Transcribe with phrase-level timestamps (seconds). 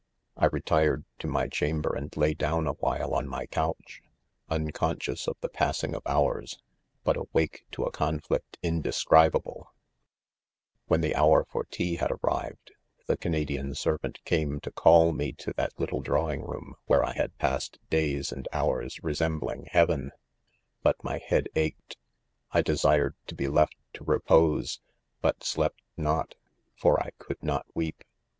[0.35, 3.45] I retired to my chamber and lay down awhile on my.
[3.45, 4.01] couch,
[4.49, 6.57] unconscious of the passing of hours,
[7.03, 9.71] but awake to a conflict indescribable,'
[10.87, 12.71] When the hour for tea had arrived,
[13.05, 17.13] the Canadian servant came to call me to that lit tle drawing room where I
[17.13, 20.13] had passed days and hours resembling heaven;
[20.81, 21.97] but my head ached;
[22.53, 24.81] 1 desired to be left to repose,
[25.21, 26.33] but slept not,
[26.75, 28.03] for I could not weep.